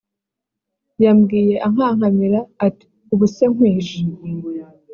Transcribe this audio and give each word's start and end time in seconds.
yambwiye 1.03 1.55
ankankamira 1.67 2.39
ati 2.65 2.85
ubu 3.13 3.25
se 3.35 3.43
nkwishe 3.53 3.99